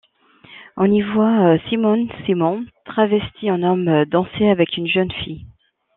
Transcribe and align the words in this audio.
On 0.77 0.91
y 0.91 1.03
voit 1.03 1.59
Simone 1.69 2.09
Simon 2.25 2.65
travestie 2.85 3.51
en 3.51 3.61
homme 3.61 4.05
danser 4.05 4.47
avec 4.49 4.75
une 4.75 4.87
jeune 4.87 5.11
fille. 5.11 5.45